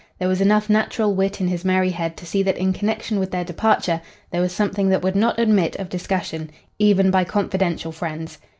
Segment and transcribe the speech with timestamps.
[0.17, 3.29] There was enough natural wit in his merry head to see that in connection with
[3.29, 8.39] their departure there was something that would not admit of discussion, even by confidential friends.